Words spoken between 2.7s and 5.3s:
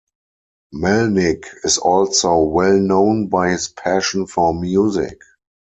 known by his passion for music.